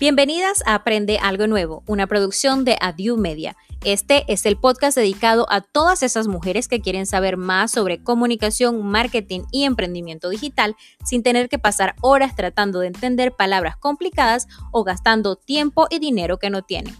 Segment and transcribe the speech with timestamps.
[0.00, 3.56] Bienvenidas a Aprende Algo Nuevo, una producción de Adieu Media.
[3.84, 8.86] Este es el podcast dedicado a todas esas mujeres que quieren saber más sobre comunicación,
[8.86, 14.84] marketing y emprendimiento digital sin tener que pasar horas tratando de entender palabras complicadas o
[14.84, 16.94] gastando tiempo y dinero que no tienen.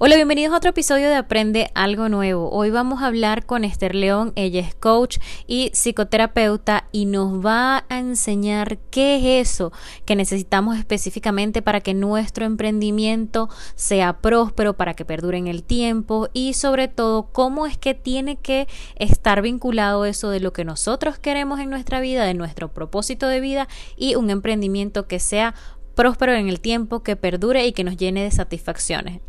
[0.00, 2.50] Hola, bienvenidos a otro episodio de Aprende Algo Nuevo.
[2.52, 7.84] Hoy vamos a hablar con Esther León, ella es coach y psicoterapeuta y nos va
[7.88, 9.72] a enseñar qué es eso
[10.04, 16.28] que necesitamos específicamente para que nuestro emprendimiento sea próspero, para que perdure en el tiempo
[16.32, 21.18] y sobre todo cómo es que tiene que estar vinculado eso de lo que nosotros
[21.18, 25.56] queremos en nuestra vida, de nuestro propósito de vida y un emprendimiento que sea
[25.96, 29.27] próspero en el tiempo, que perdure y que nos llene de satisfacciones.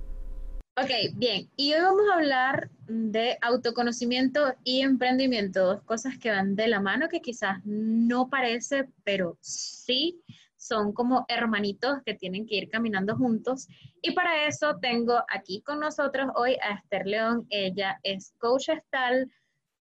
[0.81, 1.49] Ok, bien.
[1.57, 6.79] Y hoy vamos a hablar de autoconocimiento y emprendimiento, dos cosas que van de la
[6.79, 10.23] mano, que quizás no parece, pero sí
[10.55, 13.67] son como hermanitos que tienen que ir caminando juntos.
[14.01, 17.45] Y para eso tengo aquí con nosotros hoy a Esther León.
[17.49, 19.29] Ella es coach estal,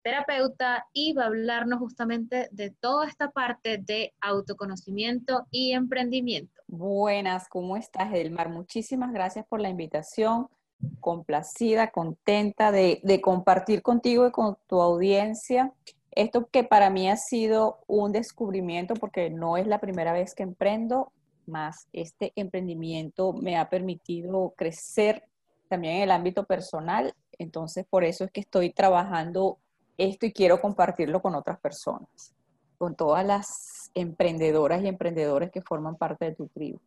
[0.02, 6.63] terapeuta y va a hablarnos justamente de toda esta parte de autoconocimiento y emprendimiento.
[6.66, 8.50] Buenas, ¿cómo estás, Elmar?
[8.50, 10.50] Muchísimas gracias por la invitación
[10.99, 15.73] complacida, contenta de, compartir contigo y con tu audiencia
[16.11, 20.44] esto que para mí ha sido un descubrimiento porque no es la primera vez que
[20.44, 21.11] emprendo,
[21.45, 25.23] más este emprendimiento me ha permitido crecer
[25.67, 29.59] también en el ámbito personal, entonces por eso es que estoy trabajando
[29.97, 32.33] esto y quiero compartirlo con otras personas,
[32.77, 36.80] con todas las emprendedoras y emprendedores que forman parte de tu tribu.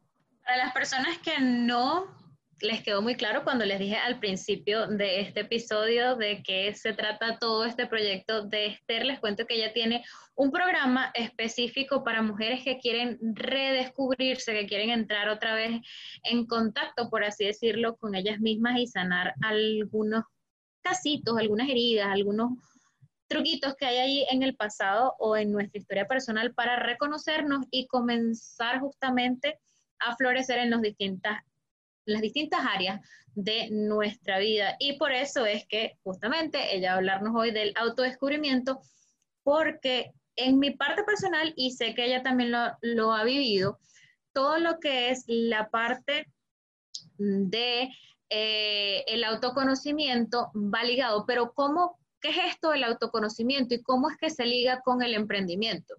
[0.44, 2.06] Para las personas que no
[2.62, 6.92] les quedó muy claro cuando les dije al principio de este episodio de qué se
[6.92, 9.04] trata todo este proyecto de Esther.
[9.04, 10.04] Les cuento que ella tiene
[10.36, 15.80] un programa específico para mujeres que quieren redescubrirse, que quieren entrar otra vez
[16.22, 20.24] en contacto, por así decirlo, con ellas mismas y sanar algunos
[20.82, 22.52] casitos, algunas heridas, algunos
[23.26, 27.86] truquitos que hay allí en el pasado o en nuestra historia personal para reconocernos y
[27.88, 29.58] comenzar justamente
[29.98, 31.42] a florecer en los distintas
[32.04, 33.00] las distintas áreas
[33.34, 34.76] de nuestra vida.
[34.78, 38.80] Y por eso es que justamente ella va a hablarnos hoy del autodescubrimiento,
[39.42, 43.78] porque en mi parte personal, y sé que ella también lo, ha vivido,
[44.32, 46.26] todo lo que es la parte
[47.18, 47.90] de
[48.30, 54.16] eh, el autoconocimiento va ligado, pero ¿cómo, qué es esto del autoconocimiento y cómo es
[54.16, 55.94] que se liga con el emprendimiento?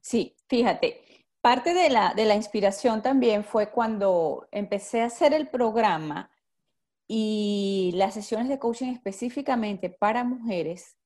[0.00, 1.05] Sí, fíjate,
[1.46, 6.28] Parte de la, de la inspiración también fue cuando empecé a hacer el programa
[7.06, 10.96] y las sesiones de coaching específicamente para mujeres,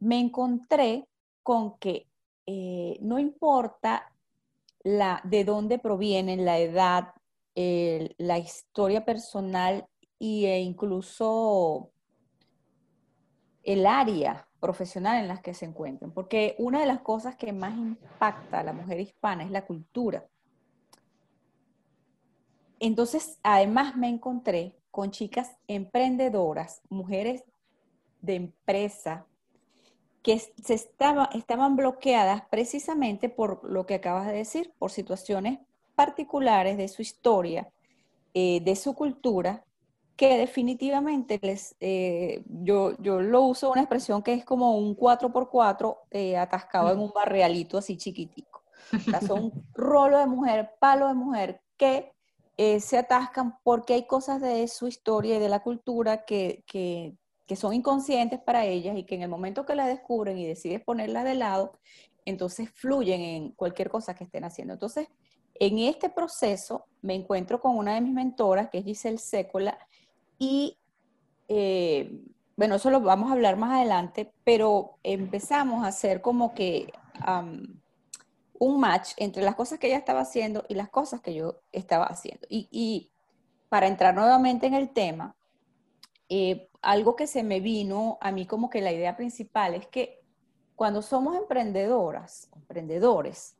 [0.00, 1.06] me encontré
[1.44, 2.08] con que
[2.44, 4.12] eh, no importa
[4.82, 7.14] la, de dónde provienen, la edad,
[7.54, 9.86] la historia personal
[10.18, 11.92] e incluso
[13.62, 17.76] el área profesional en las que se encuentren, porque una de las cosas que más
[17.76, 20.24] impacta a la mujer hispana es la cultura.
[22.78, 27.42] Entonces, además me encontré con chicas emprendedoras, mujeres
[28.20, 29.26] de empresa,
[30.22, 35.58] que se estaba, estaban bloqueadas precisamente por lo que acabas de decir, por situaciones
[35.96, 37.68] particulares de su historia,
[38.32, 39.64] eh, de su cultura,
[40.22, 45.98] que definitivamente les, eh, yo, yo lo uso una expresión que es como un 4x4
[46.12, 48.62] eh, atascado en un barrialito así chiquitico.
[48.92, 48.92] O
[49.26, 52.12] son rolo de mujer, palo de mujer que
[52.56, 57.16] eh, se atascan porque hay cosas de su historia y de la cultura que, que,
[57.44, 60.84] que son inconscientes para ellas y que en el momento que la descubren y deciden
[60.86, 61.72] ponerla de lado,
[62.24, 64.74] entonces fluyen en cualquier cosa que estén haciendo.
[64.74, 65.08] Entonces,
[65.54, 69.76] en este proceso me encuentro con una de mis mentoras, que es Giselle Sécola,
[70.42, 70.76] y
[71.46, 72.20] eh,
[72.56, 76.92] bueno, eso lo vamos a hablar más adelante, pero empezamos a hacer como que
[78.58, 82.06] un match entre las cosas que ella estaba haciendo y las cosas que yo estaba
[82.06, 82.44] haciendo.
[82.50, 83.12] Y,
[83.68, 85.36] para entrar nuevamente en el tema,
[86.28, 90.20] eh, algo que se me vino a mí como que la idea principal es que
[90.74, 93.56] cuando somos emprendedoras, emprendedores,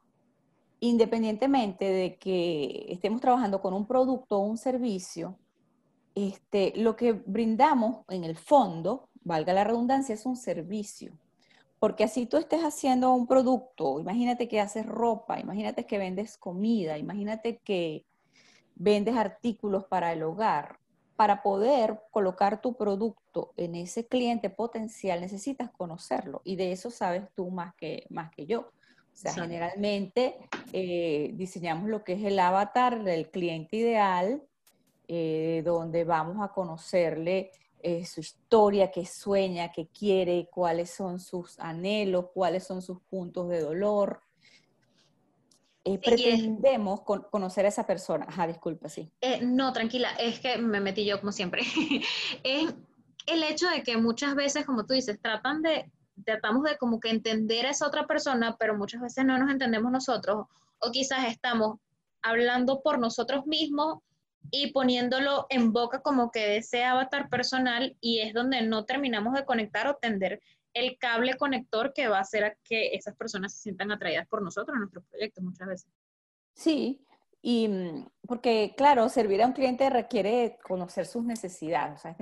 [0.81, 5.38] independientemente de que estemos trabajando con un producto o un servicio,
[6.14, 11.12] este, lo que brindamos en el fondo, valga la redundancia, es un servicio.
[11.79, 16.97] Porque así tú estés haciendo un producto, imagínate que haces ropa, imagínate que vendes comida,
[16.97, 18.05] imagínate que
[18.76, 20.79] vendes artículos para el hogar.
[21.17, 27.25] Para poder colocar tu producto en ese cliente potencial necesitas conocerlo y de eso sabes
[27.35, 28.61] tú más que, más que yo.
[28.61, 30.37] O sea, generalmente
[30.73, 34.43] eh, diseñamos lo que es el avatar del cliente ideal,
[35.14, 37.50] eh, donde vamos a conocerle
[37.82, 43.50] eh, su historia, qué sueña, qué quiere, cuáles son sus anhelos, cuáles son sus puntos
[43.50, 44.23] de dolor.
[45.85, 48.25] pretendemos conocer a esa persona.
[48.26, 49.12] Ajá, disculpa, sí.
[49.43, 51.61] no, tranquila, es que me metí yo como siempre.
[52.43, 52.75] es
[53.26, 55.93] el hecho de que muchas veces, como tú dices, tratan de
[56.25, 59.93] tratamos de como que entender a esa otra persona, pero muchas veces no nos entendemos
[59.93, 60.47] nosotros
[60.79, 61.79] o quizás estamos
[62.23, 63.99] hablando por nosotros mismos
[64.50, 69.35] y poniéndolo en boca como que de ese avatar personal y es donde no terminamos
[69.35, 70.41] de conectar o tender
[70.75, 74.77] el cable conector que va a hacer que esas personas se sientan atraídas por nosotros
[74.79, 75.91] nuestros proyectos muchas veces.
[76.55, 77.05] Sí,
[77.43, 81.99] y mm, porque, claro, servir a un cliente requiere conocer sus necesidades.
[81.99, 82.17] O sea,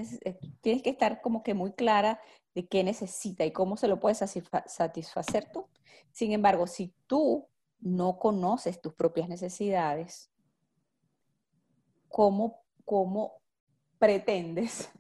[0.62, 2.20] tienes que estar como que muy clara
[2.54, 5.66] de qué necesita y cómo se lo puedes satisfacer tú.
[6.10, 7.48] Sin embargo, si tú
[7.80, 10.29] no conoces tus propias necesidades,
[12.10, 13.40] ¿cómo, cómo
[13.98, 14.90] pretendes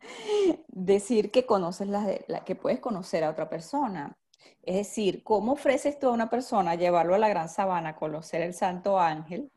[0.68, 4.16] decir que conoces las la, que puedes conocer a otra persona?
[4.62, 8.40] Es decir, ¿cómo ofreces tú a una persona llevarlo a la gran sabana a conocer
[8.42, 9.50] el santo ángel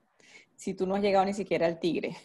[0.56, 2.18] si tú no has llegado ni siquiera al tigre?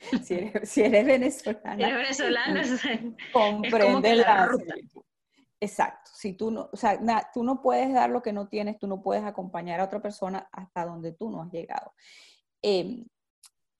[0.24, 1.76] Si eres, si eres venezolana.
[1.76, 4.50] Si eres venezolana, comprende la,
[5.62, 6.10] Exacto.
[6.12, 6.98] Si tú no, o sea,
[7.32, 10.48] tú no puedes dar lo que no tienes, tú no puedes acompañar a otra persona
[10.50, 11.92] hasta donde tú no has llegado.
[12.60, 13.06] Em,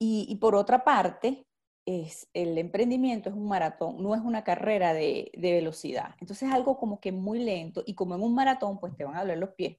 [0.05, 1.45] y, por otra parte,
[1.85, 6.15] es, el emprendimiento es un maratón, no es una carrera de, de, velocidad.
[6.19, 9.15] Entonces es algo como que muy lento y como en un maratón, pues te van
[9.15, 9.77] a doler los pies,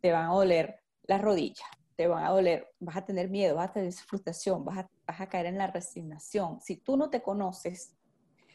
[0.00, 3.70] te van a doler las rodillas, te van a doler, vas a tener miedo, vas
[3.70, 6.60] a tener frustración, vas a, vas a caer en la resignación.
[6.60, 7.94] Si tú no te conoces,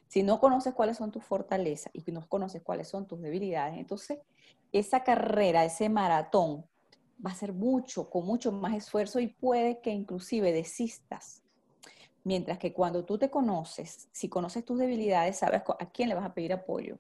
[0.08, 4.20] si no conoces cuáles son tus fortalezas y no conoces cuáles son tus debilidades, entonces
[4.72, 6.66] esa carrera, ese maratón,
[7.26, 11.44] va a ser mucho, con mucho más esfuerzo y puede que inclusive desistas.
[12.24, 16.26] Mientras que cuando tú te conoces, si conoces tus debilidades, sabes a quién le vas
[16.26, 17.00] a pedir apoyo,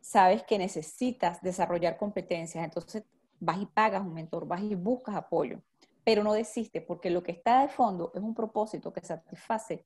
[0.00, 3.04] sabes que necesitas desarrollar competencias, entonces
[3.40, 5.60] vas y pagas un mentor, vas y buscas apoyo,
[6.02, 9.84] pero no desistes porque lo que está de fondo es un propósito que satisface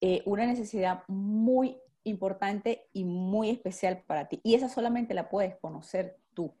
[0.00, 4.40] eh, una necesidad muy importante y muy especial para ti.
[4.42, 6.54] Y esa solamente la puedes conocer tú.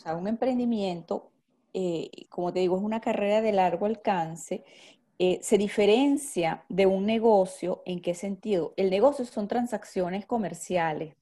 [0.00, 1.30] O sea, un emprendimiento,
[1.74, 4.64] eh, como te digo, es una carrera de largo alcance.
[5.18, 8.72] Eh, se diferencia de un negocio, ¿en qué sentido?
[8.78, 11.16] El negocio son transacciones comerciales.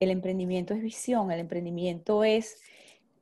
[0.00, 2.62] El emprendimiento es visión, el emprendimiento es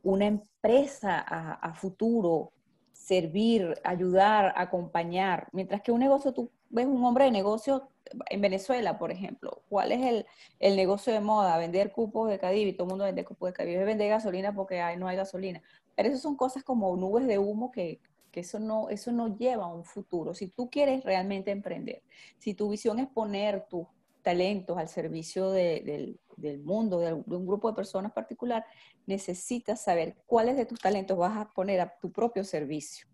[0.05, 2.53] una empresa a, a futuro,
[2.93, 5.49] servir, ayudar, acompañar.
[5.51, 7.89] Mientras que un negocio, tú ves un hombre de negocio
[8.31, 10.25] en Venezuela, por ejemplo, ¿cuál es
[10.61, 11.59] el, negocio de moda?
[11.59, 15.09] Vender cupos de Cadivi, todo el mundo vende cupos de Cadivi, vender gasolina porque no
[15.09, 15.63] hay gasolina.
[15.95, 18.01] Pero eso son cosas como nubes de humo que,
[18.33, 20.35] eso, no, eso no lleva a un futuro.
[20.35, 22.03] Si tú quieres realmente emprender,
[22.39, 23.87] si tu visión es poner tus
[24.21, 26.21] talentos al servicio del,
[26.63, 28.67] mundo, de, de un grupo de personas particular,
[29.07, 33.07] necesitas saber cuáles de tus talentos vas a poner a tu propio servicio,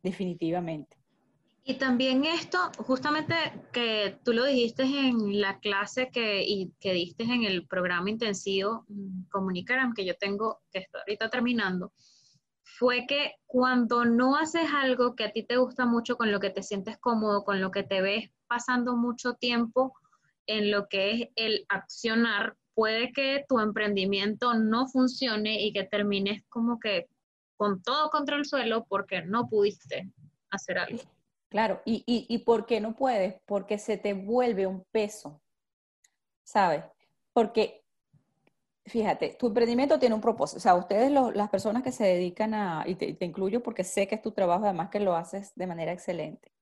[0.00, 0.97] definitivamente.
[1.68, 3.34] Y también esto, justamente
[3.74, 8.86] que tú lo dijiste en la clase que, y que diste en el programa intensivo
[8.88, 11.92] mm, Comunicaram que yo tengo, que estoy ahorita terminando,
[12.62, 16.48] fue que cuando no haces algo que a ti te gusta mucho, con lo que
[16.48, 19.92] te sientes cómodo, con lo que te ves pasando mucho tiempo
[20.46, 26.42] en lo que es el accionar, puede que tu emprendimiento no funcione y que termines
[26.48, 27.10] como que
[27.58, 30.10] con todo contra el suelo porque no pudiste
[30.50, 31.17] hacer algo.
[31.48, 33.36] Claro, y, y, ¿por qué no puedes?
[33.46, 35.40] Porque se te vuelve un peso,
[36.44, 36.84] ¿sabes?
[37.32, 37.84] Porque,
[38.84, 40.58] fíjate, tu emprendimiento tiene un propósito.
[40.58, 44.16] O sea, ustedes, las personas que se dedican a, y te, incluyo porque sé que
[44.16, 46.52] es tu trabajo, además que lo haces de manera excelente.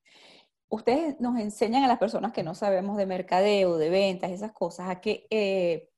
[0.69, 4.89] Ustedes nos enseñan a las personas que no sabemos de mercadeo, de ventas, esas cosas,
[4.89, 5.89] a que eh,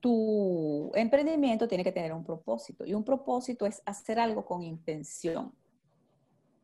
[0.00, 2.84] tu emprendimiento tiene que tener un propósito.
[2.84, 5.54] Y un propósito es hacer algo con intención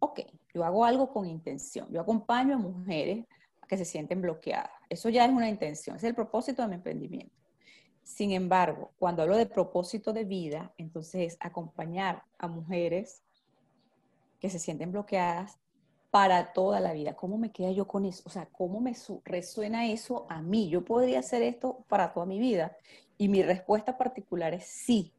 [0.02, 0.20] ok,
[0.52, 3.24] yo hago algo con intención, yo acompaño a mujeres
[3.68, 4.72] que se sienten bloqueadas.
[4.88, 7.32] Eso ya es una intención, es el propósito de mi emprendimiento.
[8.02, 13.22] Sin embargo, cuando hablo de propósito de vida, entonces es acompañar a mujeres
[14.40, 15.56] que se sienten bloqueadas
[16.10, 17.14] para toda la vida.
[17.14, 18.24] ¿Cómo me queda yo con eso?
[18.26, 20.68] O sea, ¿cómo me resuena eso a mí?
[20.68, 22.76] Yo podría hacer esto para toda mi vida.
[23.18, 25.14] Y mi respuesta particular es sí,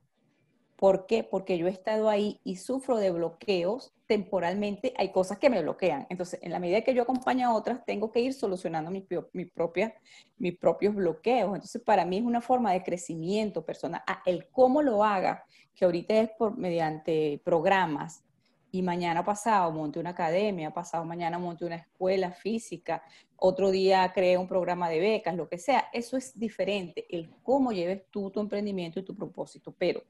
[0.83, 1.23] ¿Por qué?
[1.23, 4.93] Porque yo he estado ahí y sufro de bloqueos temporalmente.
[4.97, 6.05] Hay cosas que me bloquean.
[6.09, 9.45] Entonces, en la medida que yo acompaño a otras, tengo que ir solucionando mis, mi
[9.45, 9.95] propia,
[10.37, 11.55] mis propios bloqueos.
[11.55, 14.01] Entonces, para mí es una forma de crecimiento personal.
[14.05, 18.25] Ah, el cómo lo haga, que ahorita es por, mediante programas,
[18.69, 23.03] y mañana pasado monte una academia, pasado mañana monte una escuela física,
[23.37, 27.71] otro día cree un programa de becas, lo que sea, eso es diferente, el cómo
[27.71, 30.03] lleves tú tu emprendimiento y tu propósito, pero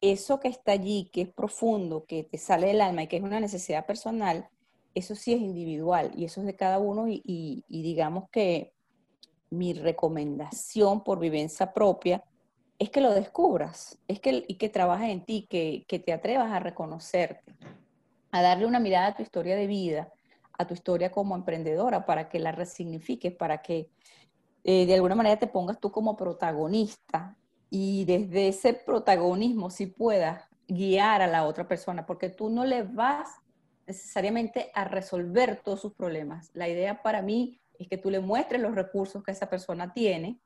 [0.00, 3.22] eso que está allí, que es profundo, que te sale del alma y que es
[3.22, 4.48] una necesidad personal,
[4.94, 8.72] eso sí es individual y eso es de cada uno y, digamos que
[9.50, 12.24] mi recomendación por vivencia propia
[12.78, 16.50] es que lo descubras, es que, y que trabajes en ti, que, que te atrevas
[16.50, 17.54] a reconocerte,
[18.30, 20.12] a darle una mirada a tu historia de vida,
[20.56, 23.90] a tu historia como emprendedora, para que la resignifiques, para que
[24.64, 27.36] eh, de alguna manera te pongas tú como protagonista
[27.70, 32.82] y desde ese protagonismo si puedas guiar a la otra persona, porque tú no le
[32.82, 33.28] vas
[33.86, 36.50] necesariamente a resolver todos sus problemas.
[36.54, 40.38] La idea para mí es que tú le muestres los recursos que esa persona tiene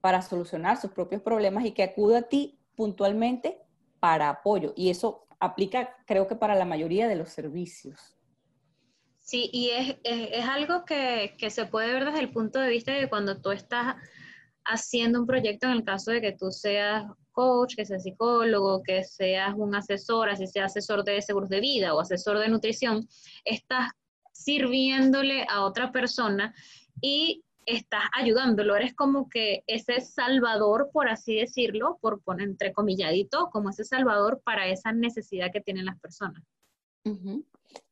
[0.00, 3.60] para solucionar sus propios problemas y que acuda a ti puntualmente
[4.00, 4.72] para apoyo.
[4.76, 8.16] Y eso aplica, creo que para la mayoría de los servicios.
[9.18, 12.92] Sí, y es, es, algo que, que, se puede ver desde el punto de vista
[12.92, 13.96] de cuando tú estás
[14.68, 19.02] haciendo un proyecto, en el caso de que tú seas coach, que seas psicólogo, que
[19.02, 23.08] seas un asesor, así sea asesor de seguros de vida o asesor de nutrición,
[23.44, 23.90] estás
[24.32, 26.54] sirviéndole a otra persona
[27.00, 33.70] y estás ayudándolo, eres como que ese salvador, por así decirlo, por poner entrecomilladito, como
[33.70, 36.42] ese salvador para esa necesidad que tienen las personas.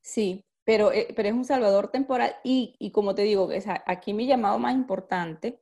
[0.00, 3.48] Sí, pero, eh, pero es un salvador temporal y, y como te digo,
[3.86, 5.60] aquí mi llamado más importante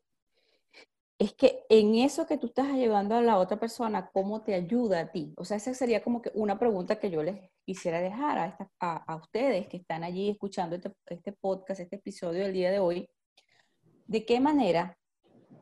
[1.25, 5.00] es que en eso que tú estás llevando a la otra persona, ¿cómo te ayuda
[5.00, 5.33] a ti?
[5.37, 9.69] O sea, esa sería como que una pregunta que yo les quisiera dejar a, ustedes
[9.69, 13.09] que están allí escuchando este, este podcast, este episodio del día de hoy
[14.07, 14.99] ¿De qué manera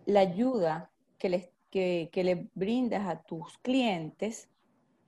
[0.05, 4.49] la ayuda que le, que, le brindas a tus clientes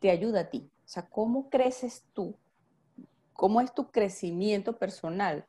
[0.00, 0.70] te ayuda a ti?
[0.84, 2.36] O sea, ¿cómo creces tú?
[3.32, 5.46] ¿Cómo es tu crecimiento personal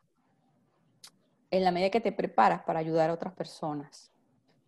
[1.51, 4.11] en la medida que te preparas para ayudar a otras personas?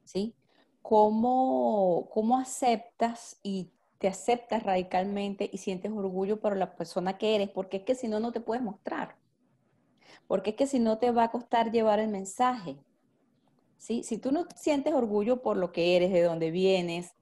[0.07, 0.33] ¿Sí?
[0.81, 7.49] ¿Cómo, cómo aceptas y te aceptas radicalmente y sientes orgullo por la persona que eres?
[7.49, 9.17] Porque es que si no, no te puedes mostrar.
[10.27, 12.77] Porque es que si no, te va a costar llevar el mensaje.
[13.77, 14.03] ¿sí?
[14.03, 17.13] Si tú no sientes orgullo por lo que eres, de dónde vienes,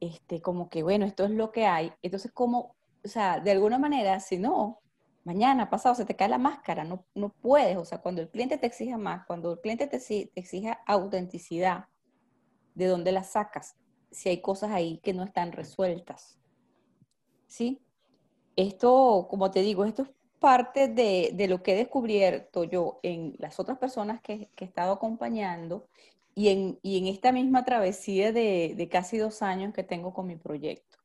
[0.00, 3.78] este, como que, bueno, esto es lo que hay, entonces, como, o sea, de alguna
[3.78, 4.80] manera, si no,
[5.24, 8.58] mañana, pasado, se te cae la máscara, no, no puedes, o sea, cuando el cliente
[8.58, 11.86] te exija más, cuando el cliente te, te exija autenticidad,
[12.74, 13.76] ¿de dónde la sacas?
[14.10, 16.38] Si hay cosas ahí que no están resueltas,
[17.46, 17.80] ¿sí?
[18.56, 23.34] Esto, como te digo, esto es parte de, de, lo que he descubierto yo en
[23.38, 25.88] las otras personas que, que he estado acompañando
[26.34, 30.26] y en, y en esta misma travesía de, de, casi dos años que tengo con
[30.26, 30.98] mi proyecto.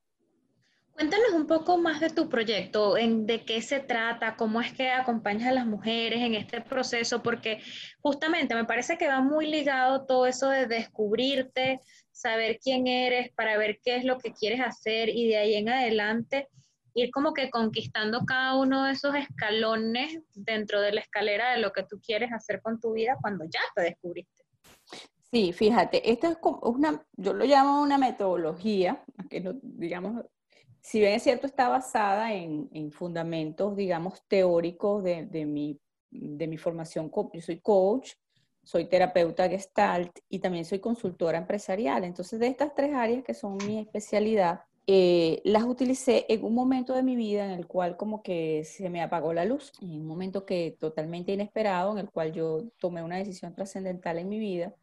[0.99, 5.47] Cuéntanos un poco más de tu proyecto, de qué se trata, cómo es que acompañas
[5.47, 7.61] a las mujeres en este proceso, porque
[8.01, 11.79] justamente me parece que va muy ligado todo eso de descubrirte,
[12.11, 15.69] saber quién eres, para ver qué es lo que quieres hacer y de ahí en
[15.69, 16.49] adelante
[16.93, 21.71] ir como que conquistando cada uno de esos escalones dentro de la escalera de lo
[21.71, 24.43] que tú quieres hacer con tu vida cuando ya te descubriste.
[25.31, 30.25] Sí, fíjate, esto es como una, yo lo llamo una metodología, que no, digamos,
[30.81, 36.47] si bien es cierto, está basada en, en fundamentos, digamos, teóricos de, de, mi, de
[36.47, 38.13] mi formación, yo soy coach,
[38.63, 42.03] soy terapeuta gestalt y también soy consultora empresarial.
[42.03, 46.93] Entonces, de estas tres áreas que son mi especialidad, eh, las utilicé en un momento
[46.93, 50.07] de mi vida en el cual como que se me apagó la luz, en un
[50.07, 54.73] momento que totalmente inesperado, en el cual yo tomé una decisión trascendental en mi vida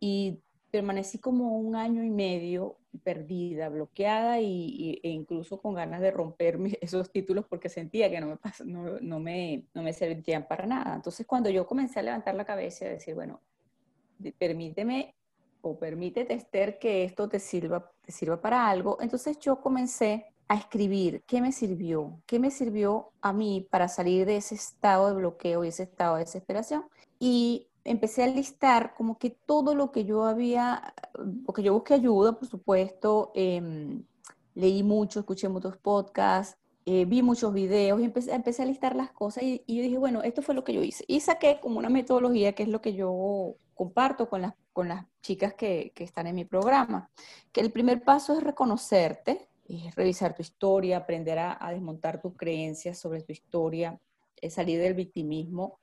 [0.00, 0.38] y
[0.76, 6.58] permanecí como un año y medio perdida, bloqueada y, e incluso con ganas de romper
[6.82, 10.96] esos títulos porque sentía que no me, no, no, me, no me servían para nada.
[10.96, 13.40] Entonces cuando yo comencé a levantar la cabeza y a decir, bueno,
[14.36, 15.14] permíteme
[15.62, 18.98] o permítete, Esther, que esto te sirva, te sirva para algo.
[19.00, 24.26] Entonces yo comencé a escribir qué me sirvió, qué me sirvió a mí para salir
[24.26, 26.84] de ese estado de bloqueo y ese estado de desesperación.
[27.18, 30.94] Y empecé a listar como que todo lo que yo había,
[31.44, 34.04] porque yo busqué ayuda, por supuesto, em,
[34.54, 39.10] leí mucho, escuché muchos podcasts, eh, vi muchos videos y empecé, empecé, a listar las
[39.10, 41.04] cosas y, y, yo dije, bueno, esto fue lo que yo hice.
[41.08, 44.42] Y saqué como una metodología que es lo que yo comparto con
[44.88, 47.10] las, chicas que, están en mi programa,
[47.52, 52.98] que el primer paso es reconocerte, es revisar tu historia, aprender a, desmontar tus creencias
[52.98, 54.00] sobre tu historia,
[54.48, 55.78] salir del victimismo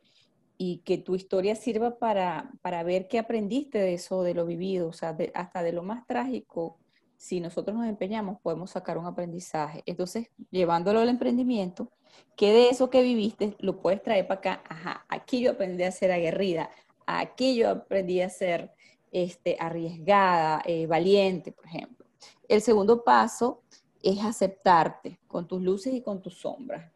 [0.65, 4.88] y que tu historia sirva para, para, ver qué aprendiste de eso, de lo vivido,
[4.88, 6.79] o sea, hasta de lo más trágico.
[7.17, 9.84] Si nosotros nos empeñamos, podemos sacar un aprendizaje.
[9.86, 11.91] Entonces, llevándolo al emprendimiento,
[12.38, 14.63] ¿qué de eso que viviste lo puedes traer para acá?
[14.70, 16.70] Ajá, aquí yo aprendí a ser aguerrida,
[17.05, 18.72] aquí yo aprendí a ser
[19.12, 22.05] este, arriesgada, eh, valiente, por ejemplo.
[22.48, 23.63] El segundo paso
[24.01, 26.89] es aceptarte con tus luces y con tus sombras.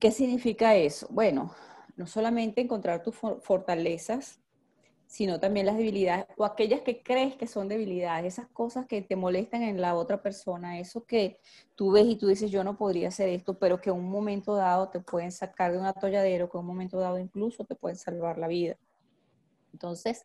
[0.00, 1.06] ¿Qué significa eso?
[1.10, 1.54] Bueno,
[1.96, 4.40] no solamente encontrar tus fortalezas,
[5.06, 9.14] sino también las debilidades o aquellas que crees que son debilidades, esas cosas que te
[9.14, 11.38] molestan en la otra persona, eso que
[11.74, 14.54] tú ves y tú dices yo no podría hacer esto, pero que en un momento
[14.54, 17.98] dado te pueden sacar de un atolladero, que en un momento dado incluso te pueden
[17.98, 18.78] salvar la vida.
[19.74, 20.24] Entonces,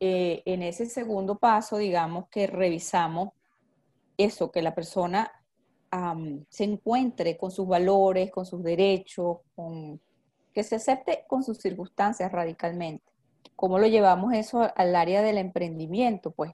[0.00, 3.30] eh, en ese segundo paso, digamos que revisamos
[4.18, 5.32] eso, que la persona
[6.50, 10.00] se encuentre con sus valores, con sus derechos, con,
[10.52, 13.04] que se acepte con sus circunstancias radicalmente.
[13.56, 16.30] ¿Cómo lo llevamos eso al área del emprendimiento?
[16.30, 16.52] Pues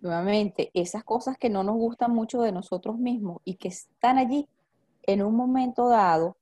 [0.00, 4.48] nuevamente, esas cosas que no nos gustan mucho de nosotros mismos y que están allí
[5.04, 6.36] en un momento dado,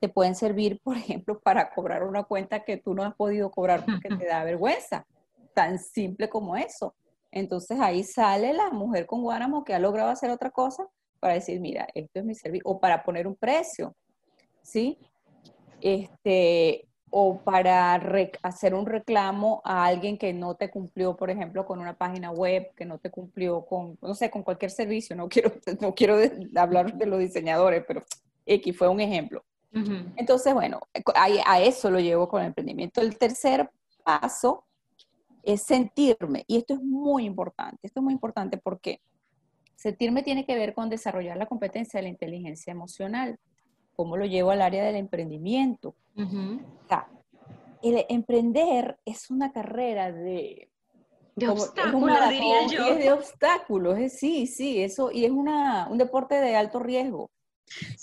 [0.00, 3.84] te pueden servir, por ejemplo, para cobrar una cuenta que tú no has podido cobrar
[3.84, 5.06] porque te da vergüenza.
[5.54, 6.94] Tan simple como eso.
[7.30, 10.86] Entonces ahí sale la mujer con Guáramo que ha logrado hacer otra cosa
[11.20, 13.94] para decir, mira, esto es mi servicio, o para poner un precio,
[14.62, 14.98] ¿sí?
[15.80, 17.94] Este, o para
[18.42, 22.72] hacer un reclamo a alguien que no te cumplió, por ejemplo, con una página web,
[22.74, 25.16] que no te cumplió con, no sé, con cualquier servicio.
[25.16, 26.18] No quiero, no quiero
[26.56, 28.02] hablar de los diseñadores, pero
[28.44, 29.44] X fue un ejemplo.
[30.16, 30.80] Entonces, bueno,
[31.14, 33.02] a, a, eso lo llevo con el emprendimiento.
[33.02, 33.70] El tercer
[34.02, 34.64] paso
[35.42, 39.00] es sentirme, y esto es muy importante, esto es muy importante porque
[39.76, 43.38] sentirme tiene que ver con desarrollar la competencia de la inteligencia emocional,
[43.96, 45.96] cómo lo llevo al área del emprendimiento.
[46.16, 47.08] o sea,
[47.82, 50.70] el emprender es una carrera de...
[51.34, 52.86] De obstáculos, diría yo.
[52.86, 57.30] Es de obstáculos, sí, sí, eso, y es una, un deporte de alto riesgo.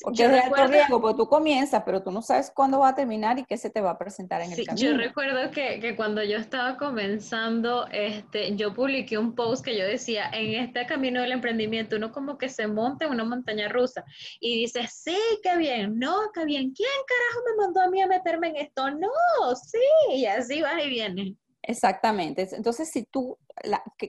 [0.01, 2.96] Porque es de alto riesgo, porque tú comienzas, pero tú no sabes cuándo va a
[2.96, 4.91] terminar y qué se te va a presentar en el camino.
[4.91, 9.85] Yo recuerdo que, que, cuando yo estaba comenzando, este, yo publiqué un post que yo
[9.85, 14.03] decía, en este camino del emprendimiento, uno como que se monta en una montaña rusa
[14.40, 18.07] y dice, sí, qué bien, no, qué bien, ¿quién carajo me mandó a mí a
[18.07, 18.92] meterme en esto?
[18.92, 19.09] No,
[19.55, 19.79] sí,
[20.16, 21.37] y así va y viene.
[21.64, 22.48] Exactamente.
[22.51, 23.37] Entonces, si tú,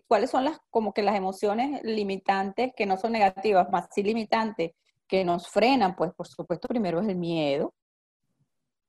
[0.09, 4.72] ¿cuáles son las, como que las emociones limitantes, que no son negativas, más sí limitantes?
[5.08, 7.74] Que nos frenan, pues por supuesto primero es el miedo,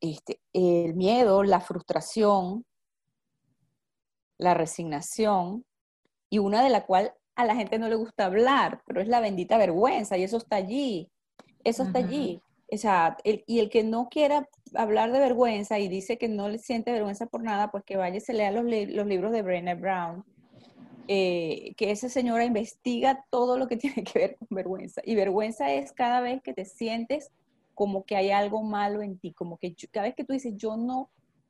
[0.01, 2.65] este, el miedo, la frustración,
[4.37, 5.65] la resignación,
[6.29, 9.19] y una de la cual a la gente no le gusta hablar, pero es la
[9.19, 11.09] bendita vergüenza, y eso está allí,
[11.63, 12.41] eso está allí.
[12.71, 16.57] O sea, y el que no quiera hablar de vergüenza y dice que no le
[16.57, 19.75] siente vergüenza por nada, pues que vaya y se lea los, los libros de Brené
[19.75, 20.25] Brown,
[21.07, 25.01] eh, que esa señora investiga todo lo que tiene que ver con vergüenza.
[25.05, 27.31] Y vergüenza es cada vez que te sientes
[27.73, 30.77] como que hay algo malo en ti, como que cada vez que tú dices, yo
[30.77, 31.09] no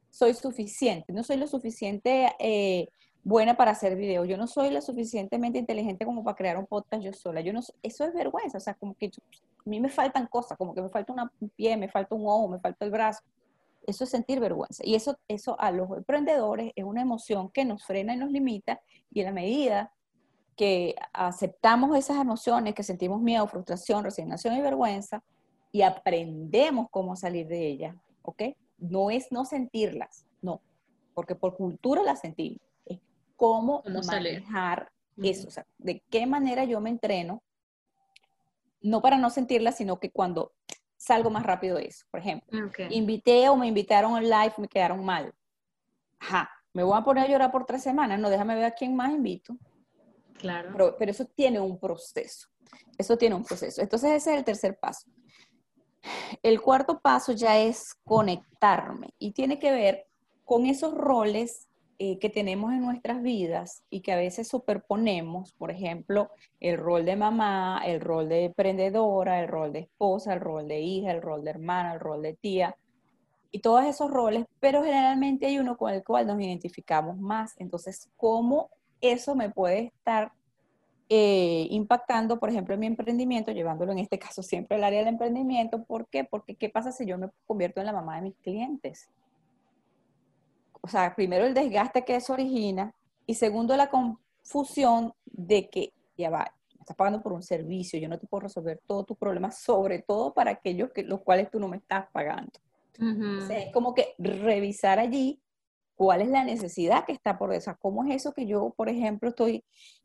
[0.09, 2.89] soy suficiente, no soy lo suficiente eh,
[3.23, 7.03] buena para hacer video, yo no soy lo suficientemente inteligente como para crear un podcast
[7.03, 10.27] yo sola, yo no, eso es vergüenza, o sea, como que a mí me faltan
[10.27, 13.21] cosas, como que me falta un pie, me falta un ojo, me falta el brazo,
[13.87, 14.83] eso es sentir vergüenza.
[14.85, 18.81] Y eso, eso a los emprendedores es una emoción que nos frena y nos limita.
[19.11, 19.93] Y en la medida
[20.55, 25.23] que aceptamos esas emociones, que sentimos miedo, frustración, resignación y vergüenza,
[25.71, 28.43] y aprendemos cómo salir de ellas, ¿ok?
[28.77, 30.61] No es no sentirlas, no,
[31.13, 32.61] porque por cultura las sentimos.
[32.85, 32.99] Es
[33.35, 37.43] cómo, manejar eso, o sea, de qué manera yo me entreno,
[38.81, 40.53] no para no sentirlas, sino que cuando
[41.05, 42.05] salgo más rápido de eso.
[42.09, 45.33] Por ejemplo, invité o me invitaron al live, me quedaron mal.
[46.19, 48.19] Ajá, me voy a poner a llorar por tres semanas.
[48.19, 49.55] No, déjame ver a quién más invito.
[50.39, 50.69] Claro.
[50.71, 52.47] Pero, pero eso tiene un proceso.
[52.97, 53.81] Eso tiene un proceso.
[53.81, 55.09] Entonces ese es el tercer paso.
[56.41, 60.07] El cuarto paso ya es conectarme y tiene que ver
[60.43, 65.71] con esos roles eh, que tenemos en nuestras vidas y que a veces superponemos, por
[65.71, 66.29] ejemplo,
[66.59, 70.81] el rol de mamá, el rol de emprendedora, el rol de esposa, el rol de
[70.81, 72.75] hija, el rol de hermana, el rol de tía,
[73.55, 77.53] y todos esos roles, pero generalmente hay uno con el cual nos identificamos más.
[77.57, 80.33] Entonces, ¿cómo eso me puede estar
[81.07, 85.07] eh, impactando, por ejemplo, en mi emprendimiento, llevándolo en este caso siempre al área del
[85.07, 85.85] emprendimiento?
[85.85, 86.25] ¿Por qué?
[86.25, 89.09] Porque ¿qué pasa si yo me convierto en la mamá de mis clientes?
[90.85, 92.93] O sea, primero el desgaste que eso origina
[93.25, 98.19] y segundo la confusión de que, ya va, estás pagando por un servicio, yo no
[98.19, 101.67] te puedo resolver todos tus problemas, sobre todo para aquellos que, los cuales tú no
[101.67, 102.51] me estás pagando.
[103.49, 105.41] es como que revisar allí
[105.95, 107.75] cuál es la necesidad que está por eso.
[107.79, 109.63] ¿Cómo es eso que yo, por ejemplo, estoy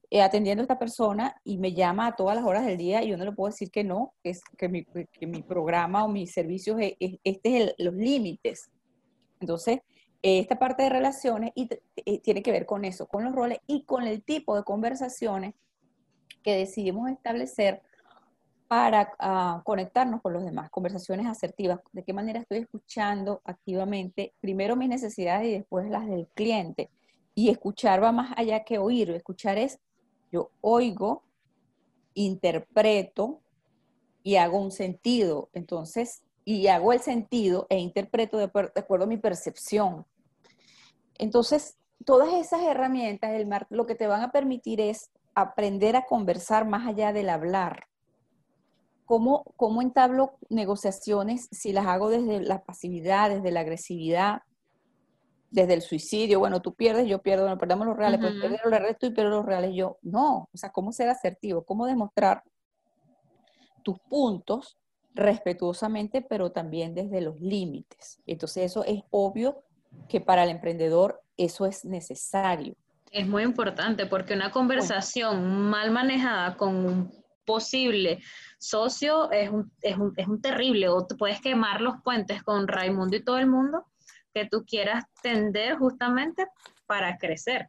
[0.09, 3.09] eh, atendiendo a esta persona y me llama a todas las horas del día y
[3.11, 6.09] yo no le puedo decir que no, que, es, que, mi, que mi programa o
[6.09, 8.71] mis servicios, es, este es los límites.
[9.41, 9.81] Entonces,
[10.23, 11.69] esta parte de relaciones y,
[12.21, 15.55] tiene que ver con eso, con los roles y con el tipo de conversaciones
[16.43, 17.83] que decidimos establecer
[18.69, 24.77] para ah, conectarnos con los demás, conversaciones asertivas, de qué manera estoy escuchando activamente, primero
[24.77, 26.89] mis necesidades y después las del cliente.
[27.35, 29.81] Y escuchar va más allá que oír, escuchar es,
[30.31, 31.25] yo oigo,
[32.15, 33.41] interpreto
[34.23, 36.23] y hago un sentido, entonces,
[36.57, 40.07] y hago el sentido e interpreto de, acuerdo a mi percepción.
[41.19, 46.67] Entonces, todas esas herramientas, el lo que te van a permitir es aprender a conversar
[46.67, 47.87] más allá del hablar
[49.05, 54.43] ¿Cómo, ¿Cómo entablo negociaciones si las hago desde la pasividad, desde la agresividad,
[55.51, 56.39] desde el suicidio?
[56.39, 59.11] Bueno, tú pierdes, yo pierdo, bueno, perdamos los reales, pues pierdes los reales tú y
[59.11, 59.99] pierdo los reales yo.
[60.03, 61.65] No, o sea, ¿cómo ser asertivo?
[61.65, 62.45] ¿Cómo demostrar
[63.83, 64.80] tus puntos
[65.15, 68.21] respetuosamente, pero también desde los límites?
[68.27, 69.63] Entonces, eso es obvio
[70.09, 72.75] que para el emprendedor eso es necesario.
[73.11, 78.23] Es muy importante porque una conversación mal manejada con un posible
[78.59, 82.69] socio es un, es un, es un terrible, o te puedes quemar los puentes con
[82.69, 83.87] Raimundo y todo el mundo
[84.33, 86.47] que tú quieras tender justamente
[86.87, 87.69] para crecer.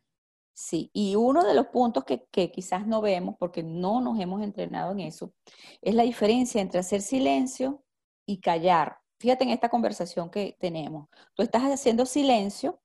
[0.62, 4.43] Sí, y uno de los puntos que, que, quizás no vemos, porque no nos hemos
[4.43, 5.34] entrenado en eso,
[5.82, 7.84] es la diferencia entre hacer silencio
[8.28, 9.00] y callar.
[9.19, 11.10] Fíjate en esta conversación que tenemos.
[11.34, 12.80] Tú estás haciendo silencio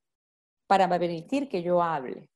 [0.66, 2.30] para permitir que yo hable.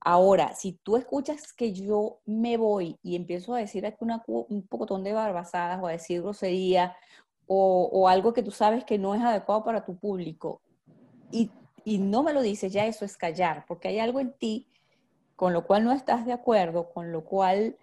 [0.00, 5.04] Ahora, si tú escuchas que yo me voy y empiezo a decir una, un pocotón
[5.04, 6.96] de barbasadas o a decir grosería
[7.46, 10.60] o, algo que tú sabes que no es adecuado para tu público
[11.30, 11.52] y,
[11.84, 14.68] no me lo dices, ya eso es callar, porque hay algo en ti
[15.36, 17.76] con lo cual no estás de acuerdo, con lo cual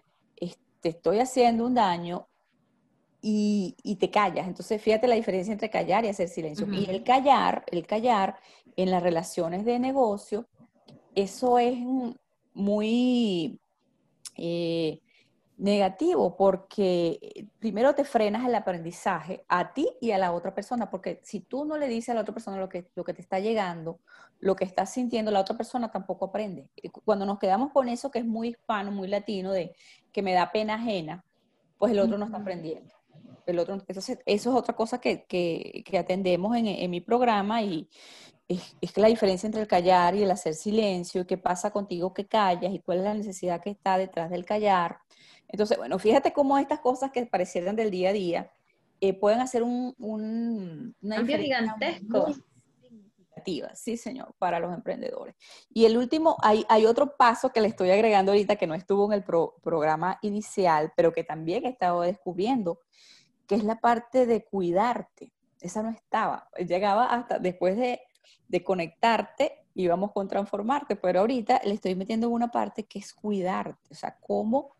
[0.80, 2.26] te estoy haciendo un daño
[3.22, 4.48] y, te callas.
[4.48, 6.66] Entonces, fíjate la diferencia entre callar y hacer silencio.
[6.72, 8.38] Y el callar, el callar
[8.76, 10.48] en las relaciones de negocio,
[11.14, 11.76] eso es
[12.54, 13.60] muy
[14.36, 15.00] eh,
[15.60, 20.90] negativo porque eh, primero te frenas el aprendizaje a ti y a la otra persona,
[20.90, 23.20] porque si tú no le dices a la otra persona lo que, lo que te
[23.20, 24.00] está llegando,
[24.38, 26.70] lo que estás sintiendo, la otra persona tampoco aprende.
[27.04, 29.74] Cuando nos quedamos con eso que es muy hispano, muy latino, de
[30.12, 31.24] que me da pena ajena,
[31.78, 32.94] pues el otro no está aprendiendo.
[33.46, 37.88] El otro, entonces, eso es otra cosa que, que, atendemos en, en, mi programa y,
[38.48, 42.26] es, que la diferencia entre el callar y el hacer silencio, qué pasa contigo que
[42.26, 44.98] callas y cuál es la necesidad que está detrás del callar.
[45.52, 48.52] Entonces, bueno, fíjate cómo estas cosas que parecieran del día a día
[49.00, 52.34] eh, pueden hacer un, un una gigantesco.
[52.80, 55.34] significativa, sí, señor, para los emprendedores.
[55.72, 59.06] Y el último, hay, hay otro paso que le estoy agregando ahorita que no estuvo
[59.06, 62.80] en el programa inicial, pero que también he estado descubriendo,
[63.46, 65.32] que es la parte de cuidarte.
[65.60, 66.48] Esa no estaba.
[66.58, 68.00] Llegaba hasta después de
[68.50, 73.14] de conectarte y vamos con transformarte, pero ahorita le estoy metiendo una parte que es
[73.14, 74.74] cuidarte, o sea, cómo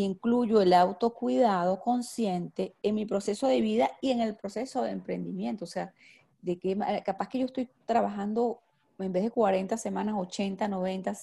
[0.00, 5.64] incluyo el autocuidado consciente en mi proceso de vida y en el proceso de emprendimiento,
[5.64, 5.94] o sea,
[6.42, 8.60] de que capaz que yo estoy trabajando
[8.98, 11.14] en vez de 40 semanas, 80, 90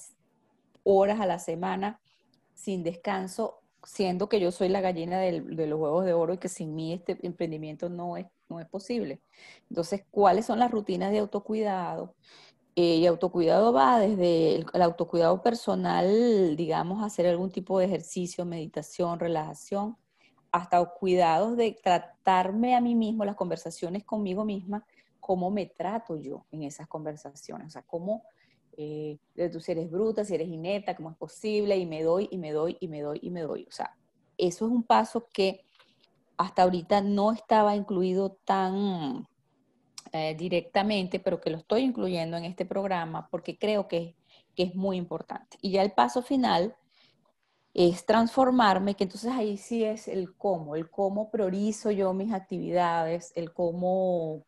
[0.84, 2.00] horas a la semana
[2.54, 6.50] sin descanso, siendo que yo soy la gallina de los huevos de oro y que
[6.50, 9.22] sin mí este emprendimiento no es no es posible.
[9.70, 12.16] Entonces, ¿cuáles son las rutinas de autocuidado?
[12.76, 19.20] Eh, y autocuidado va desde el, autocuidado personal, digamos, hacer algún tipo de ejercicio, meditación,
[19.20, 19.98] relajación,
[20.52, 24.86] hasta cuidados de tratarme a mí mismo, las conversaciones conmigo misma,
[25.20, 28.24] cómo me trato yo en esas conversaciones, o sea, cómo
[28.78, 29.20] eh,
[29.52, 32.52] tú si eres bruta, si eres ineta, cómo es posible, y me doy, y me
[32.52, 33.66] doy, y me doy, y me doy.
[33.68, 33.98] O sea,
[34.38, 35.66] eso es un paso que
[36.38, 39.28] hasta ahorita no estaba incluido tan
[40.14, 44.16] eh, directamente, pero que lo estoy incluyendo en este programa porque creo que,
[44.58, 45.58] es muy importante.
[45.62, 46.76] Y ya el paso final
[47.74, 53.32] es transformarme, que entonces ahí sí es el cómo, el cómo priorizo yo mis actividades,
[53.36, 54.44] el cómo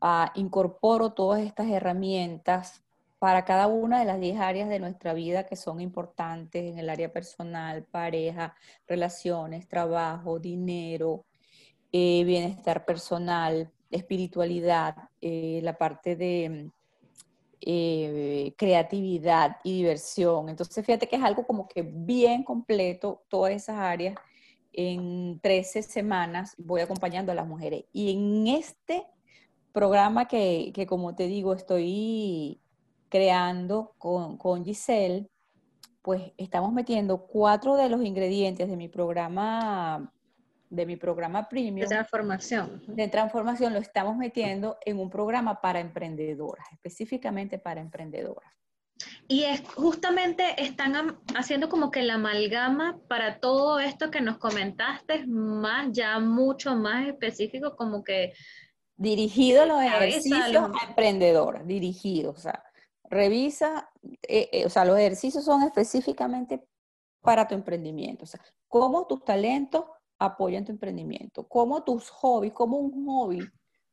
[0.00, 2.86] ah, incorporo todas estas herramientas
[3.18, 6.88] para cada una de las 10 áreas de nuestra vida que son importantes en el
[6.88, 8.54] área personal, pareja,
[8.86, 11.24] relaciones, trabajo, dinero,
[11.92, 16.70] eh, bienestar personal, espiritualidad, eh, la parte de
[17.60, 20.48] eh, creatividad y diversión.
[20.48, 24.14] Entonces, fíjate que es algo como que bien completo, todas esas áreas.
[24.72, 27.84] En 13 semanas voy acompañando a las mujeres.
[27.92, 29.06] Y en este
[29.72, 32.60] programa que, que como te digo, estoy
[33.08, 35.30] creando con, con Giselle,
[36.02, 40.12] pues estamos metiendo cuatro de los ingredientes de mi programa
[40.70, 45.80] de mi programa premium de transformación de transformación lo estamos metiendo en un programa para
[45.80, 48.50] emprendedoras específicamente para emprendedoras.
[49.28, 55.26] Y es justamente están haciendo como que la amalgama para todo esto que nos comentaste
[55.26, 58.32] más ya mucho más específico como que
[58.96, 62.62] dirigido a los ejercicios a emprendedoras dirigidos o sea
[63.10, 63.90] revisa,
[64.22, 66.64] eh, eh, o sea, los ejercicios son específicamente
[67.20, 69.84] para tu emprendimiento, o sea, cómo tus talentos
[70.18, 73.40] apoyan tu emprendimiento, cómo tus hobbies, cómo un hobby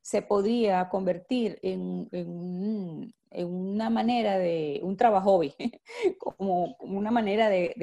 [0.01, 3.13] se podría convertir en, en,
[3.45, 5.53] una manera de, un trabajo hobby,
[6.19, 7.73] como una manera de,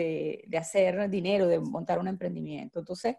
[0.46, 2.78] de, hacer dinero, de montar un emprendimiento.
[2.78, 3.16] Entonces,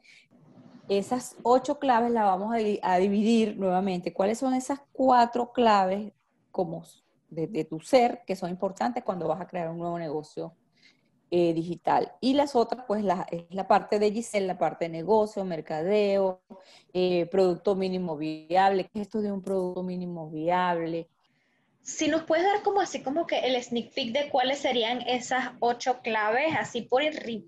[0.87, 4.13] esas ocho claves las vamos a, dividir nuevamente.
[4.13, 6.11] ¿Cuáles son esas cuatro claves
[6.51, 6.83] como
[7.29, 10.55] de, tu ser que son importantes cuando vas a crear un nuevo negocio
[11.33, 12.11] eh, digital.
[12.19, 16.41] Y las otras, pues la, es la parte de Giselle, la parte de negocio, mercadeo,
[16.91, 18.89] eh, producto mínimo viable.
[18.91, 21.07] ¿Qué es esto de un producto mínimo viable?
[21.83, 25.53] Si nos puedes dar como así como que el sneak peek de cuáles serían esas
[25.61, 27.01] ocho claves, así por,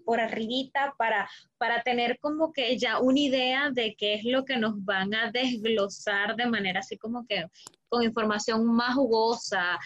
[0.06, 4.56] por arribita, para, para tener como que ya una idea de qué es lo que
[4.56, 7.48] nos van a desglosar de manera así como que
[7.89, 9.78] con información más jugosa.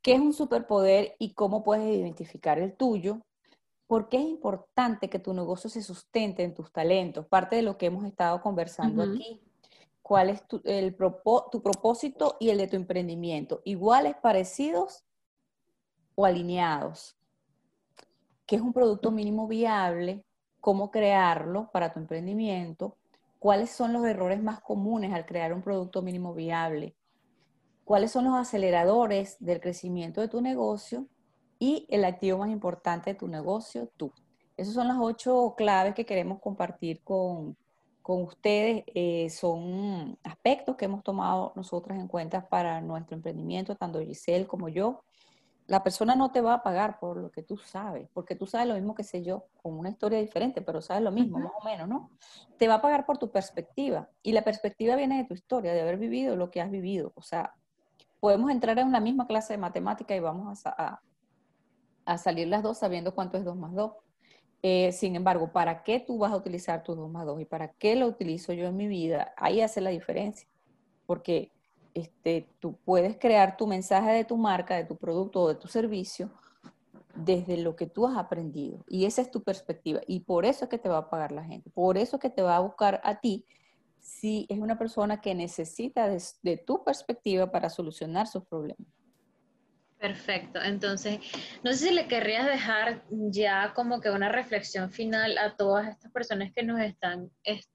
[0.00, 3.20] ¿Qué es un superpoder y cómo puedes identificar el tuyo?
[3.90, 7.26] ¿Por qué es importante que tu negocio se sustente en tus talentos?
[7.26, 9.42] Parte de lo que hemos estado conversando aquí
[10.00, 15.04] cuál es tu, el tu propósito y el de tu emprendimiento, iguales, parecidos
[16.14, 17.18] o alineados.
[18.46, 20.24] ¿Qué es un producto mínimo viable?
[20.60, 22.96] ¿Cómo crearlo para tu emprendimiento?
[23.40, 26.94] ¿Cuáles son los errores más comunes al crear un producto mínimo viable?
[27.82, 31.08] ¿Cuáles son los aceleradores del crecimiento de tu negocio?
[31.60, 34.12] Y el activo más importante de tu negocio, tú.
[34.56, 37.56] Esas son las ocho claves que queremos compartir con,
[38.02, 44.00] con ustedes eh, son aspectos que hemos tomado nosotras en cuenta para nuestro emprendimiento, tanto
[44.00, 45.04] Giselle como yo.
[45.66, 48.66] La persona no te va a pagar por lo que tú sabes, porque tú sabes
[48.66, 51.64] lo mismo que sé yo, con una historia diferente, pero sabes lo mismo, más o
[51.64, 52.10] menos, ¿no?
[52.56, 54.08] Te va a pagar por tu perspectiva.
[54.22, 57.12] Y la perspectiva viene de tu historia, de haber vivido lo que has vivido.
[57.14, 57.54] O sea,
[58.18, 61.02] podemos entrar en una misma clase de matemática y vamos a, a,
[62.04, 63.92] a salir las dos sabiendo cuánto es 2 más 2
[64.62, 67.72] eh, sin embargo, ¿para qué tú vas a utilizar tu 2 más 2 y para
[67.72, 69.32] qué lo utilizo yo en mi vida?
[69.36, 70.48] Ahí hace la diferencia.
[71.06, 71.50] Porque
[71.94, 75.66] este, tú puedes crear tu mensaje de tu marca, de tu producto o de tu
[75.68, 76.30] servicio
[77.14, 78.84] desde lo que tú has aprendido.
[78.86, 80.00] Y esa es tu perspectiva.
[80.06, 81.70] Y por eso es que te va a pagar la gente.
[81.70, 83.46] Por eso es que te va a buscar a ti
[83.98, 88.86] si es una persona que necesita de tu perspectiva para solucionar sus problemas.
[90.00, 90.62] Perfecto.
[90.62, 91.18] Entonces,
[91.62, 96.10] no sé si le querrías dejar ya como que una reflexión final a todas estas
[96.10, 97.30] personas que nos están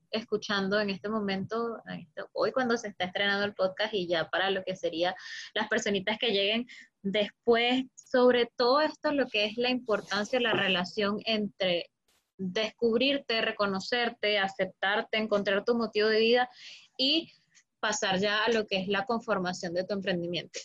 [0.10, 4.50] escuchando en este momento, este, hoy cuando se está estrenando el podcast y ya para
[4.50, 5.16] lo que sería
[5.54, 6.66] las personitas que lleguen
[7.04, 11.92] después, sobre todo esto, lo que es la importancia la relación entre
[12.40, 16.50] descubrirte, reconocerte, aceptarte, encontrar tu motivo de vida
[16.98, 17.32] y
[17.80, 20.60] pasar ya a lo que es la conformación de tu emprendimiento.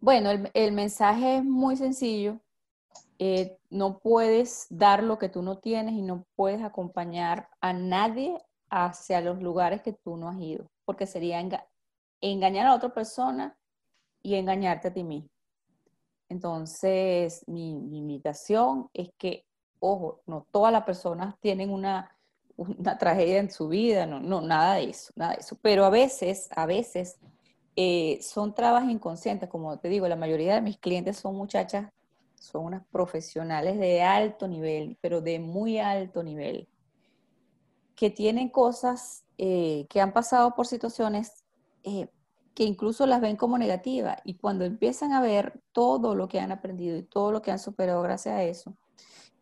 [0.00, 2.40] Bueno, el, mensaje es muy sencillo.
[3.18, 8.38] Eh, no puedes dar lo que tú no tienes y no puedes acompañar a nadie
[8.70, 11.38] hacia los lugares que tú no has ido, porque sería
[12.22, 13.58] engañar a otra persona
[14.22, 15.28] y engañarte a ti mismo.
[16.30, 19.44] Entonces, mi, invitación es que,
[19.80, 22.16] ojo, no todas las personas tienen una,
[22.98, 25.58] tragedia en su vida, no, no, nada de eso, nada de eso.
[25.60, 27.18] Pero a veces, a veces
[27.76, 31.90] eh, son trabas inconscientes, como te digo, la mayoría de mis clientes son muchachas,
[32.34, 36.68] son unas profesionales de alto nivel, pero de muy alto nivel,
[37.94, 41.44] que tienen cosas eh, que han pasado por situaciones
[41.84, 42.08] eh,
[42.54, 46.52] que incluso las ven como negativas y cuando empiezan a ver todo lo que han
[46.52, 48.76] aprendido y todo lo que han superado gracias a eso,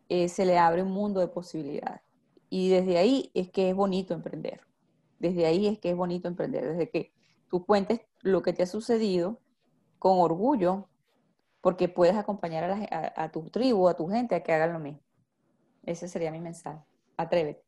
[0.09, 2.01] se le abre un mundo de posibilidades.
[2.49, 4.63] Y desde ahí es que es bonito emprender.
[5.19, 6.67] Desde ahí es que es bonito emprender.
[6.67, 7.13] Desde que
[7.51, 9.41] tú cuentes lo que te ha sucedido
[9.99, 10.89] con orgullo,
[11.61, 15.03] porque puedes acompañar a, tu tribu, a tu gente a que hagan lo mismo.
[15.85, 16.81] Ese sería mi mensaje.
[17.17, 17.63] Atrévete.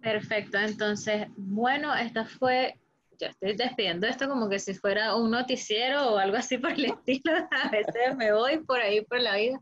[0.00, 0.58] Perfecto.
[0.58, 2.80] Entonces, bueno, esta fue
[3.20, 6.84] ya estoy despidiendo esto como que si fuera un noticiero o algo así por el
[7.06, 7.32] estilo.
[7.50, 9.60] A veces me voy por ahí por la vida.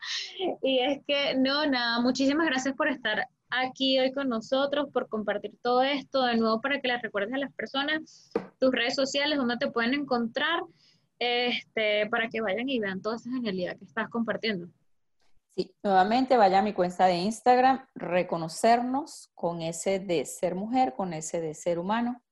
[0.62, 5.52] Y es que, no, nada, muchísimas gracias por estar aquí hoy con nosotros, por compartir
[5.62, 6.22] todo esto.
[6.24, 9.94] De nuevo, para que les recuerdes a las personas tus redes sociales, donde te pueden
[9.94, 10.60] encontrar,
[11.18, 14.68] este, para que vayan y vean toda esa genialidad que estás compartiendo.
[15.56, 21.12] Sí, nuevamente vaya a mi cuenta de Instagram, reconocernos con ese de ser mujer, con
[21.12, 22.22] ese de ser humano.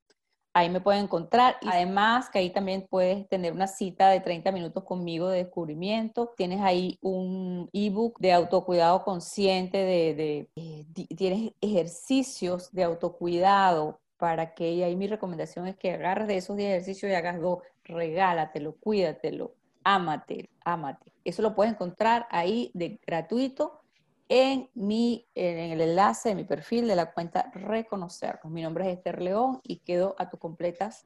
[0.57, 1.57] Ahí me pueden encontrar.
[1.67, 6.33] Además, que ahí también puedes tener una cita de 30 minutos conmigo de descubrimiento.
[6.35, 14.71] Tienes ahí un ebook de autocuidado consciente, de, eh, tienes ejercicios de autocuidado para que,
[14.71, 19.53] y ahí mi recomendación es que agarres de esos ejercicios y hagas dos, regálatelo, cuídatelo,
[19.83, 21.11] ámate, ámate.
[21.23, 23.79] Eso lo puedes encontrar ahí de gratuito
[24.29, 28.51] en, mi, en el enlace de mi perfil de la cuenta Reconocernos.
[28.51, 31.05] Mi nombre es Esther León y quedo a tus completas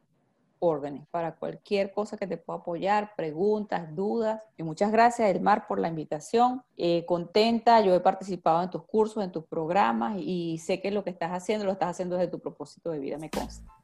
[0.59, 4.43] órdenes para cualquier cosa que te pueda apoyar, preguntas, dudas.
[4.57, 6.63] Y muchas gracias, Elmar, por la invitación.
[6.77, 11.03] Eh, contenta, yo he participado en tus cursos, en tus programas y sé que lo
[11.03, 13.80] que estás haciendo lo estás haciendo desde tu propósito de vida, me consta.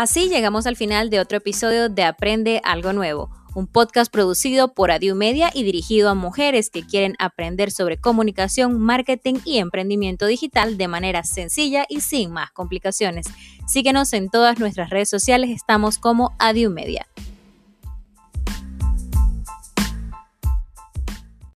[0.00, 4.90] Así llegamos al final de otro episodio de Aprende algo nuevo un podcast producido por
[4.90, 10.78] Adiu Media y dirigido a mujeres que quieren aprender sobre comunicación, marketing y emprendimiento digital
[10.78, 13.26] de manera sencilla y sin más complicaciones.
[13.66, 17.06] Síguenos en todas nuestras redes sociales, estamos como Adiu Media.